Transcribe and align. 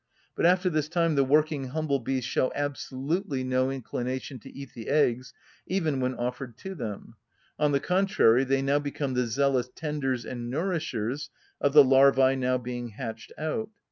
But 0.35 0.47
after 0.47 0.67
this 0.67 0.89
time 0.89 1.13
the 1.13 1.23
working 1.23 1.69
humble‐bees 1.69 2.23
show 2.23 2.51
absolutely 2.55 3.43
no 3.43 3.69
inclination 3.69 4.39
to 4.39 4.49
eat 4.51 4.73
the 4.73 4.87
eggs 4.89 5.31
even 5.67 5.99
when 5.99 6.15
offered 6.15 6.57
to 6.57 6.73
them; 6.73 7.13
on 7.59 7.71
the 7.71 7.79
contrary, 7.79 8.43
they 8.43 8.63
now 8.63 8.79
become 8.79 9.13
the 9.13 9.27
zealous 9.27 9.69
tenders 9.75 10.25
and 10.25 10.49
nourishers 10.51 11.29
of 11.59 11.73
the 11.73 11.83
larvæ 11.83 12.35
now 12.35 12.57
being 12.57 12.87
hatched 12.87 13.31
out. 13.37 13.69